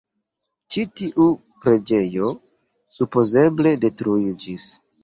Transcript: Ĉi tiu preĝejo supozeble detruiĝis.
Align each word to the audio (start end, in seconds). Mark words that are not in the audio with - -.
Ĉi 0.75 0.85
tiu 1.01 1.27
preĝejo 1.65 2.33
supozeble 2.99 3.77
detruiĝis. 3.87 4.73